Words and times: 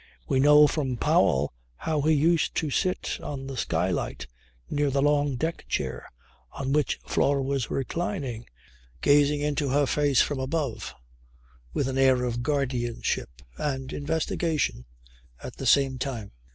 We 0.27 0.39
know 0.39 0.65
from 0.65 0.97
Powell 0.97 1.53
how 1.75 2.01
he 2.01 2.13
used 2.15 2.55
to 2.55 2.71
sit 2.71 3.19
on 3.21 3.45
the 3.45 3.55
skylight 3.55 4.25
near 4.67 4.89
the 4.89 5.03
long 5.03 5.35
deck 5.35 5.67
chair 5.67 6.09
on 6.53 6.73
which 6.73 6.99
Flora 7.05 7.43
was 7.43 7.69
reclining, 7.69 8.47
gazing 9.01 9.41
into 9.41 9.69
her 9.69 9.85
face 9.85 10.19
from 10.19 10.39
above 10.39 10.95
with 11.71 11.87
an 11.87 11.99
air 11.99 12.23
of 12.25 12.41
guardianship 12.41 13.43
and 13.59 13.93
investigation 13.93 14.85
at 15.43 15.57
the 15.57 15.67
same 15.67 15.99
time. 15.99 16.31